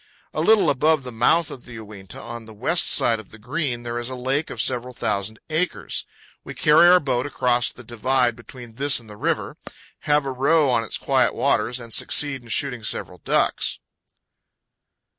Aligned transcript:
A 0.33 0.41
little 0.41 0.71
above 0.71 1.03
the 1.03 1.11
mouth 1.11 1.51
of 1.51 1.65
the 1.65 1.73
Uinta, 1.73 2.19
on 2.19 2.47
the 2.47 2.55
west 2.55 2.87
side 2.89 3.19
of 3.19 3.29
the 3.29 3.37
Green, 3.37 3.83
there 3.83 3.99
is 3.99 4.09
a 4.09 4.15
lake 4.15 4.49
of 4.49 4.59
several 4.59 4.95
thousand 4.95 5.37
acres. 5.51 6.07
We 6.43 6.55
carry 6.55 6.87
our 6.87 6.99
boat 6.99 7.27
across 7.27 7.71
the 7.71 7.83
divide 7.83 8.35
between 8.35 8.73
this 8.73 8.99
and 8.99 9.07
the 9.07 9.15
river, 9.15 9.57
have 10.09 10.25
a 10.25 10.31
row 10.31 10.71
on 10.71 10.83
its 10.83 10.97
quiet 10.97 11.35
waters, 11.35 11.79
and 11.79 11.93
succeed 11.93 12.41
in 12.41 12.49
shooting 12.49 12.81
several 12.81 13.19
ducks. 13.19 13.77